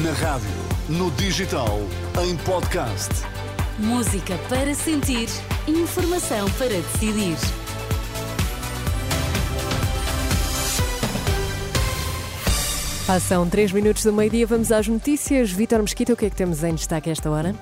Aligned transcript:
Na 0.00 0.12
rádio, 0.12 0.48
no 0.88 1.10
digital, 1.10 1.78
em 2.24 2.34
podcast. 2.38 3.10
Música 3.78 4.38
para 4.48 4.74
sentir, 4.74 5.28
informação 5.68 6.50
para 6.52 6.68
decidir. 6.68 7.36
Passam 13.06 13.46
3 13.46 13.72
minutos 13.72 14.02
do 14.02 14.14
meio-dia, 14.14 14.46
vamos 14.46 14.72
às 14.72 14.88
notícias. 14.88 15.50
Vítor 15.50 15.82
Mesquita, 15.82 16.14
o 16.14 16.16
que 16.16 16.24
é 16.24 16.30
que 16.30 16.36
temos 16.36 16.64
em 16.64 16.74
destaque 16.74 17.10
esta 17.10 17.30
hora? 17.30 17.54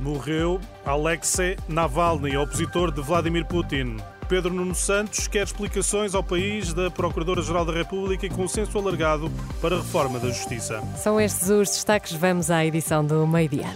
Morreu 0.00 0.58
Alexei 0.86 1.58
Navalny, 1.68 2.34
opositor 2.38 2.90
de 2.90 3.02
Vladimir 3.02 3.44
Putin. 3.44 3.98
Pedro 4.30 4.54
Nuno 4.54 4.76
Santos 4.76 5.26
quer 5.26 5.42
explicações 5.42 6.14
ao 6.14 6.22
país 6.22 6.72
da 6.72 6.88
Procuradora-Geral 6.88 7.64
da 7.64 7.72
República 7.72 8.24
e 8.24 8.30
consenso 8.30 8.78
alargado 8.78 9.28
para 9.60 9.74
a 9.74 9.78
reforma 9.80 10.20
da 10.20 10.28
Justiça. 10.28 10.80
São 10.96 11.20
estes 11.20 11.50
os 11.50 11.68
destaques. 11.68 12.12
Vamos 12.12 12.48
à 12.48 12.64
edição 12.64 13.04
do 13.04 13.26
meio-dia. 13.26 13.66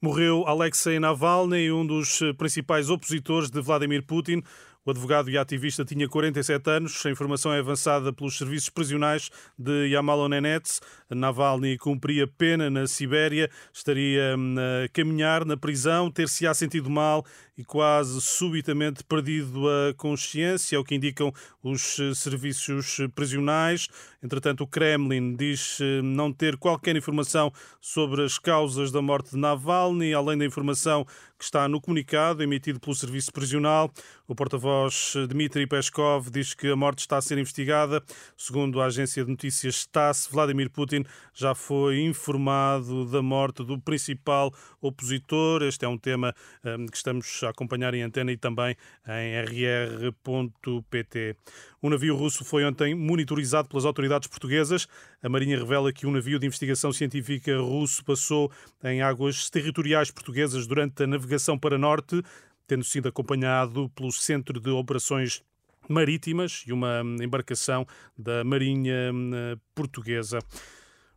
Morreu 0.00 0.46
Alexei 0.46 0.98
Navalny, 0.98 1.70
um 1.70 1.86
dos 1.86 2.20
principais 2.38 2.88
opositores 2.88 3.50
de 3.50 3.60
Vladimir 3.60 4.02
Putin. 4.02 4.42
O 4.86 4.90
advogado 4.92 5.28
e 5.28 5.36
ativista 5.36 5.84
tinha 5.84 6.08
47 6.08 6.70
anos. 6.70 7.04
A 7.04 7.10
informação 7.10 7.52
é 7.52 7.58
avançada 7.58 8.12
pelos 8.12 8.38
serviços 8.38 8.70
prisionais 8.70 9.32
de 9.58 9.88
Yamal-Nenets. 9.88 10.80
Navalny 11.10 11.76
cumpria 11.76 12.28
pena 12.28 12.70
na 12.70 12.86
Sibéria, 12.86 13.50
estaria 13.72 14.36
hum, 14.38 14.54
a 14.84 14.88
caminhar 14.90 15.44
na 15.44 15.56
prisão, 15.56 16.08
ter-se-á 16.08 16.54
sentido 16.54 16.88
mal 16.88 17.24
e 17.58 17.64
quase 17.64 18.20
subitamente 18.20 19.02
perdido 19.02 19.66
a 19.68 19.94
consciência, 19.94 20.76
é 20.76 20.78
o 20.78 20.84
que 20.84 20.94
indicam 20.94 21.32
os 21.62 21.98
eh, 21.98 22.14
serviços 22.14 22.98
prisionais. 23.14 23.88
Entretanto, 24.22 24.62
o 24.62 24.66
Kremlin 24.66 25.34
diz 25.34 25.78
eh, 25.80 26.02
não 26.02 26.30
ter 26.30 26.58
qualquer 26.58 26.94
informação 26.96 27.50
sobre 27.80 28.22
as 28.22 28.38
causas 28.38 28.92
da 28.92 29.00
morte 29.00 29.30
de 29.30 29.38
Navalny, 29.38 30.12
além 30.12 30.36
da 30.36 30.44
informação 30.44 31.06
que 31.38 31.44
está 31.44 31.66
no 31.66 31.80
comunicado 31.80 32.42
emitido 32.42 32.78
pelo 32.78 32.94
serviço 32.94 33.32
prisional. 33.32 33.90
O 34.28 34.34
porta-voz 34.34 34.75
eh, 34.84 35.26
Dmitry 35.26 35.66
Peskov 35.66 36.30
diz 36.30 36.52
que 36.52 36.68
a 36.68 36.76
morte 36.76 36.98
está 36.98 37.16
a 37.16 37.22
ser 37.22 37.38
investigada. 37.38 38.02
Segundo 38.36 38.80
a 38.80 38.86
agência 38.86 39.24
de 39.24 39.30
notícias 39.30 39.86
TASS, 39.86 40.28
Vladimir 40.30 40.68
Putin 40.70 41.04
já 41.32 41.54
foi 41.54 42.00
informado 42.00 43.04
da 43.10 43.22
morte 43.22 43.64
do 43.64 43.80
principal 43.80 44.52
opositor. 44.80 45.62
Este 45.62 45.84
é 45.84 45.88
um 45.88 45.96
tema 45.96 46.34
um, 46.64 46.86
que 46.86 46.96
estamos 46.96 47.42
a 47.42 47.48
acompanhar 47.48 47.94
em 47.94 48.02
antena 48.02 48.30
e 48.30 48.36
também 48.36 48.76
em 49.08 49.40
rr.pt. 50.10 51.36
Um 51.82 51.90
navio 51.90 52.16
russo 52.16 52.44
foi 52.44 52.64
ontem 52.64 52.94
monitorizado 52.94 53.68
pelas 53.68 53.84
autoridades 53.84 54.28
portuguesas. 54.28 54.86
A 55.22 55.28
Marinha 55.28 55.58
revela 55.58 55.92
que 55.92 56.06
um 56.06 56.10
navio 56.10 56.38
de 56.38 56.46
investigação 56.46 56.92
científica 56.92 57.56
russo 57.58 58.04
passou 58.04 58.50
em 58.82 59.02
águas 59.02 59.48
territoriais 59.48 60.10
portuguesas 60.10 60.66
durante 60.66 61.02
a 61.02 61.06
navegação 61.06 61.58
para 61.58 61.78
norte, 61.78 62.22
tendo 62.66 62.84
sido 62.84 63.08
acompanhado 63.08 63.88
pelo 63.90 64.12
Centro 64.12 64.60
de 64.60 64.70
Operações 64.70 65.42
Marítimas 65.88 66.64
e 66.66 66.72
uma 66.72 67.02
embarcação 67.22 67.86
da 68.18 68.42
Marinha 68.44 69.12
hum, 69.12 69.30
Portuguesa. 69.74 70.38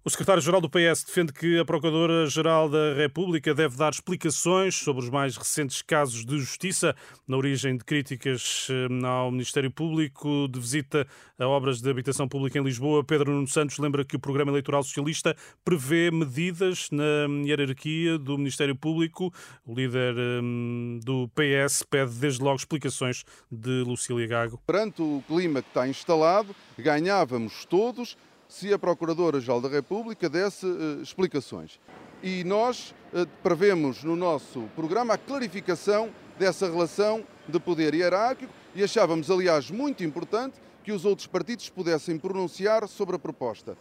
O 0.01 0.09
secretário-geral 0.09 0.61
do 0.61 0.69
PS 0.69 1.03
defende 1.03 1.33
que 1.33 1.59
a 1.59 1.65
Procuradora-Geral 1.65 2.69
da 2.69 2.93
República 2.93 3.53
deve 3.53 3.75
dar 3.75 3.91
explicações 3.91 4.73
sobre 4.73 5.03
os 5.03 5.09
mais 5.09 5.35
recentes 5.35 5.81
casos 5.81 6.23
de 6.23 6.39
justiça, 6.39 6.95
na 7.27 7.35
origem 7.35 7.75
de 7.75 7.83
críticas 7.83 8.69
hum, 8.69 9.05
ao 9.05 9.29
Ministério 9.29 9.69
Público, 9.69 10.47
de 10.47 10.57
visita 10.57 11.05
a 11.37 11.45
obras 11.45 11.81
de 11.81 11.89
habitação 11.89 12.29
pública 12.29 12.57
em 12.57 12.63
Lisboa. 12.63 13.03
Pedro 13.03 13.33
Nuno 13.33 13.49
Santos 13.49 13.77
lembra 13.77 14.05
que 14.05 14.15
o 14.15 14.19
programa 14.19 14.51
eleitoral 14.53 14.83
socialista 14.83 15.35
prevê 15.65 16.09
medidas 16.09 16.87
na 16.91 17.27
hierarquia 17.45 18.17
do 18.17 18.37
Ministério 18.37 18.77
Público. 18.77 19.33
O 19.65 19.75
líder 19.75 20.15
hum, 20.41 21.01
do 21.03 21.29
PS 21.35 21.83
pede 21.83 22.13
desde 22.13 22.41
logo 22.41 22.55
explicações 22.55 23.25
de 23.51 23.83
Lucília 23.83 24.27
Gago. 24.27 24.61
Perante 24.65 25.01
o 25.01 25.21
clima 25.27 25.61
que 25.61 25.67
está 25.67 25.85
instalado, 25.89 26.55
ganhávamos 26.77 27.65
todos 27.65 28.15
se 28.49 28.73
a 28.73 28.79
Procuradora-Geral 28.79 29.61
da 29.61 29.69
República 29.69 30.27
desse 30.27 30.65
uh, 30.65 31.01
explicações. 31.01 31.79
E 32.21 32.43
nós 32.43 32.95
uh, 33.13 33.25
prevemos 33.43 34.03
no 34.03 34.15
nosso 34.15 34.63
programa 34.75 35.13
a 35.13 35.17
clarificação 35.17 36.09
dessa 36.37 36.65
relação 36.69 37.23
de 37.47 37.59
poder 37.59 37.93
hierárquico 37.93 38.51
e 38.73 38.83
achávamos, 38.83 39.29
aliás, 39.29 39.69
muito 39.69 40.03
importante 40.03 40.55
que 40.83 40.91
os 40.91 41.05
outros 41.05 41.27
partidos 41.27 41.69
pudessem 41.69 42.17
pronunciar 42.17 42.87
sobre 42.87 43.15
a 43.15 43.19
proposta. 43.19 43.77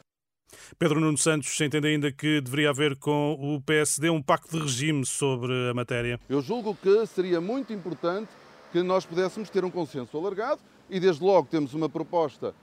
Pedro 0.79 1.01
Nuno 1.01 1.17
Santos 1.17 1.59
entende 1.61 1.89
ainda 1.89 2.13
que 2.13 2.41
deveria 2.41 2.71
haver 2.71 2.97
com 2.97 3.33
o 3.41 3.61
PSD 3.63 4.11
um 4.11 4.23
pacto 4.23 4.57
de 4.57 4.63
regime 4.63 5.05
sobre 5.05 5.53
a 5.71 5.75
matéria. 5.75 6.21
Eu 6.29 6.43
julgo 6.43 6.75
que 6.75 7.07
seria 7.07 7.41
muito 7.41 7.73
importante 7.73 8.29
que 8.71 8.83
nós 8.83 9.07
pudéssemos 9.07 9.49
ter 9.49 9.65
um 9.65 9.71
consenso 9.71 10.17
alargado 10.17 10.61
e, 10.91 11.01
desde 11.01 11.23
logo, 11.23 11.49
temos 11.51 11.75
uma 11.75 11.89
proposta 11.89 12.55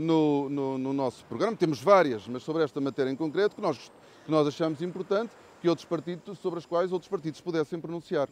no, 0.00 0.48
no, 0.48 0.78
no, 0.78 0.92
nosso 0.92 1.24
programa. 1.24 1.56
Temos 1.56 1.80
várias, 1.80 2.26
mas 2.28 2.42
sobre 2.42 2.62
esta 2.62 2.80
matéria 2.80 3.10
em 3.10 3.16
concreto, 3.16 3.56
que 3.56 3.62
nós, 3.62 3.90
que 4.24 4.30
nós 4.30 4.46
achamos 4.46 4.80
importante 4.82 5.32
que 5.60 5.68
outros 5.68 5.86
partidos, 5.86 6.38
sobre 6.38 6.58
as 6.58 6.66
quais 6.66 6.92
outros 6.92 7.08
partidos 7.08 7.40
pudessem 7.40 7.80
pronunciar. 7.80 8.28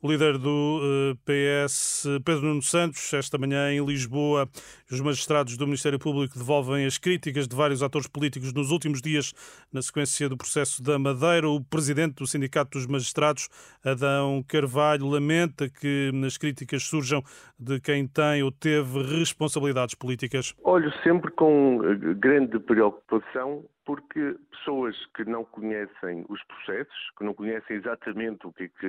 O 0.00 0.10
líder 0.10 0.38
do 0.38 0.80
eh, 1.26 1.64
PS, 1.66 2.06
Pedro 2.24 2.46
Nuno 2.46 2.62
Santos, 2.62 3.12
esta 3.12 3.36
manhã 3.36 3.72
em 3.72 3.84
Lisboa, 3.84 4.48
os 4.90 5.00
magistrados 5.00 5.56
do 5.56 5.66
Ministério 5.66 5.98
Público 5.98 6.38
devolvem 6.38 6.86
as 6.86 6.98
críticas 6.98 7.48
de 7.48 7.56
vários 7.56 7.82
atores 7.82 8.06
políticos 8.06 8.52
nos 8.52 8.70
últimos 8.70 9.02
dias 9.02 9.34
na 9.72 9.82
sequência 9.82 10.28
do 10.28 10.36
processo 10.36 10.82
da 10.82 10.98
Madeira. 10.98 11.48
O 11.48 11.62
presidente 11.62 12.14
do 12.14 12.26
Sindicato 12.26 12.78
dos 12.78 12.86
Magistrados, 12.86 13.48
Adão 13.84 14.44
Carvalho, 14.46 15.08
lamenta 15.08 15.68
que 15.68 16.12
as 16.24 16.38
críticas 16.38 16.84
surjam 16.84 17.22
de 17.58 17.80
quem 17.80 18.06
tem 18.06 18.42
ou 18.42 18.52
teve 18.52 19.02
responsabilidades 19.02 19.94
políticas. 19.96 20.54
Olho 20.62 20.92
sempre 21.02 21.30
com 21.32 21.80
eh, 21.84 22.14
grande 22.14 22.58
preocupação 22.60 23.64
porque 23.88 24.36
pessoas 24.50 24.94
que 25.16 25.24
não 25.24 25.46
conhecem 25.46 26.22
os 26.28 26.44
processos, 26.44 27.10
que 27.16 27.24
não 27.24 27.32
conhecem 27.32 27.74
exatamente 27.74 28.46
o 28.46 28.52
que 28.52 28.64
é 28.64 28.68
que 28.68 28.86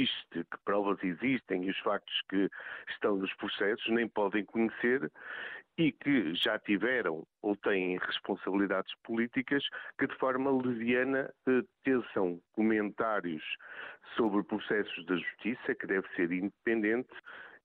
existe, 0.00 0.44
que 0.50 0.58
provas 0.64 0.98
existem 1.02 1.64
e 1.64 1.70
os 1.70 1.78
factos 1.78 2.22
que 2.28 2.48
estão 2.88 3.16
nos 3.16 3.32
processos, 3.34 3.88
nem 3.88 4.08
podem 4.08 4.44
conhecer 4.44 5.10
e 5.78 5.92
que 5.92 6.34
já 6.34 6.58
tiveram 6.58 7.26
ou 7.42 7.56
têm 7.56 7.98
responsabilidades 7.98 8.92
políticas 9.02 9.62
que 9.98 10.06
de 10.06 10.14
forma 10.16 10.50
leviana 10.50 11.32
eh, 11.48 11.62
teçam 11.84 12.40
comentários 12.52 13.42
sobre 14.16 14.42
processos 14.42 15.06
da 15.06 15.16
justiça, 15.16 15.74
que 15.74 15.86
deve 15.86 16.06
ser 16.14 16.32
independente, 16.32 17.14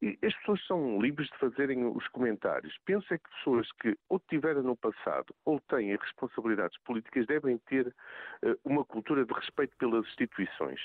e 0.02 0.18
as 0.24 0.36
pessoas 0.36 0.66
são 0.68 1.02
livres 1.02 1.28
de 1.30 1.38
fazerem 1.38 1.86
os 1.86 2.08
comentários. 2.10 2.78
Penso 2.86 3.14
é 3.14 3.18
que 3.18 3.30
pessoas 3.30 3.70
que 3.82 3.98
ou 4.10 4.20
tiveram 4.30 4.62
no 4.62 4.76
passado 4.76 5.34
ou 5.46 5.60
têm 5.62 5.96
responsabilidades 5.96 6.78
políticas 6.84 7.26
devem 7.26 7.58
ter 7.60 7.88
uh, 7.88 8.60
uma 8.64 8.86
cultura 8.86 9.26
de 9.26 9.34
respeito 9.34 9.76
pelas 9.78 10.06
instituições. 10.06 10.80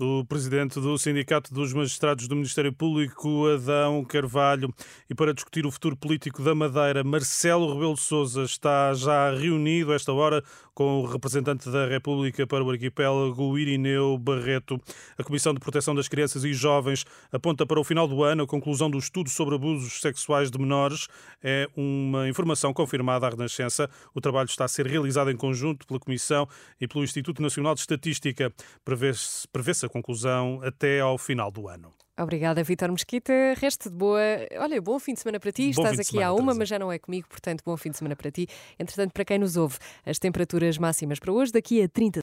O 0.00 0.24
presidente 0.24 0.80
do 0.80 0.96
Sindicato 0.96 1.52
dos 1.52 1.74
Magistrados 1.74 2.26
do 2.26 2.34
Ministério 2.34 2.72
Público, 2.72 3.46
Adão 3.46 4.02
Carvalho. 4.02 4.72
E 5.08 5.14
para 5.14 5.34
discutir 5.34 5.66
o 5.66 5.70
futuro 5.70 5.94
político 5.94 6.42
da 6.42 6.54
Madeira, 6.54 7.04
Marcelo 7.04 7.74
Rebelo 7.74 7.94
de 7.94 8.00
Sousa 8.00 8.42
está 8.42 8.94
já 8.94 9.30
reunido 9.34 9.92
esta 9.92 10.10
hora 10.10 10.42
com 10.74 11.00
o 11.00 11.04
representante 11.04 11.70
da 11.70 11.86
República 11.86 12.46
para 12.46 12.64
o 12.64 12.70
arquipélago, 12.70 13.58
Irineu 13.58 14.16
Barreto. 14.16 14.80
A 15.18 15.22
Comissão 15.22 15.52
de 15.52 15.60
Proteção 15.60 15.94
das 15.94 16.08
Crianças 16.08 16.42
e 16.44 16.54
Jovens 16.54 17.04
aponta 17.30 17.66
para 17.66 17.78
o 17.78 17.84
final 17.84 18.08
do 18.08 18.24
ano 18.24 18.44
a 18.44 18.46
conclusão 18.46 18.90
do 18.90 18.96
estudo 18.96 19.28
sobre 19.28 19.56
abusos 19.56 20.00
sexuais 20.00 20.50
de 20.50 20.58
menores. 20.58 21.06
É 21.42 21.68
uma 21.76 22.26
informação 22.26 22.72
confirmada 22.72 23.26
à 23.26 23.30
Renascença. 23.30 23.90
O 24.14 24.22
trabalho 24.22 24.46
está 24.46 24.64
a 24.64 24.68
ser 24.68 24.86
realizado 24.86 25.30
em 25.30 25.36
conjunto 25.36 25.86
pela 25.86 26.00
Comissão 26.00 26.48
e 26.80 26.88
pelo 26.88 27.04
Instituto 27.04 27.42
Nacional 27.42 27.74
de 27.74 27.80
Estatística. 27.80 28.50
Prevê-se 28.82 29.46
prevê 29.48 29.74
a 29.86 29.88
conclusão 29.88 30.60
até 30.62 31.00
ao 31.00 31.16
final 31.18 31.50
do 31.50 31.68
ano. 31.68 31.92
Obrigada, 32.18 32.62
Vitor 32.62 32.90
Mesquita. 32.92 33.32
Resto 33.56 33.88
de 33.88 33.96
boa. 33.96 34.20
Olha, 34.58 34.80
bom 34.82 34.98
fim 34.98 35.14
de 35.14 35.20
semana 35.20 35.40
para 35.40 35.50
ti. 35.50 35.72
Bom 35.74 35.82
Estás 35.82 35.98
aqui 35.98 36.10
semana, 36.10 36.28
à 36.28 36.32
uma, 36.32 36.40
Teresa. 36.42 36.58
mas 36.58 36.68
já 36.68 36.78
não 36.78 36.92
é 36.92 36.98
comigo, 36.98 37.26
portanto, 37.26 37.62
bom 37.64 37.74
fim 37.74 37.90
de 37.90 37.96
semana 37.96 38.14
para 38.14 38.30
ti. 38.30 38.46
Entretanto, 38.78 39.12
para 39.12 39.24
quem 39.24 39.38
nos 39.38 39.56
ouve, 39.56 39.78
as 40.04 40.18
temperaturas 40.18 40.76
máximas 40.76 41.18
para 41.18 41.32
hoje, 41.32 41.52
daqui 41.52 41.82
a 41.82 41.88
30 41.88 42.20